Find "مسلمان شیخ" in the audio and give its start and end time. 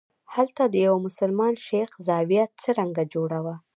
1.07-1.89